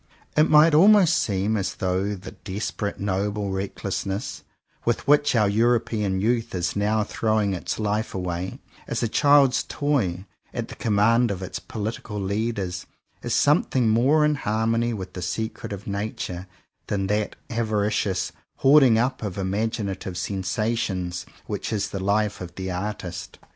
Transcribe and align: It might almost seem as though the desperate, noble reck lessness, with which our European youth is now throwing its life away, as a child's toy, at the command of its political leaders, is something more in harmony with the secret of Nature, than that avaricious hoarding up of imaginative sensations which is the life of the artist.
It 0.35 0.49
might 0.49 0.73
almost 0.73 1.15
seem 1.19 1.55
as 1.55 1.75
though 1.75 2.15
the 2.15 2.31
desperate, 2.31 2.99
noble 2.99 3.51
reck 3.51 3.75
lessness, 3.83 4.41
with 4.83 5.07
which 5.07 5.35
our 5.35 5.47
European 5.47 6.19
youth 6.19 6.55
is 6.55 6.75
now 6.75 7.03
throwing 7.03 7.53
its 7.53 7.77
life 7.77 8.15
away, 8.15 8.57
as 8.87 9.03
a 9.03 9.07
child's 9.07 9.61
toy, 9.61 10.25
at 10.55 10.69
the 10.69 10.75
command 10.75 11.29
of 11.29 11.43
its 11.43 11.59
political 11.59 12.19
leaders, 12.19 12.87
is 13.21 13.35
something 13.35 13.89
more 13.89 14.25
in 14.25 14.33
harmony 14.33 14.91
with 14.91 15.13
the 15.13 15.21
secret 15.21 15.71
of 15.71 15.85
Nature, 15.85 16.47
than 16.87 17.05
that 17.05 17.35
avaricious 17.51 18.31
hoarding 18.55 18.97
up 18.97 19.21
of 19.21 19.37
imaginative 19.37 20.17
sensations 20.17 21.27
which 21.45 21.71
is 21.71 21.89
the 21.89 22.03
life 22.03 22.41
of 22.41 22.55
the 22.55 22.71
artist. 22.71 23.37